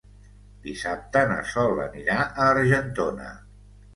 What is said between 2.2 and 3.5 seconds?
a Argentona.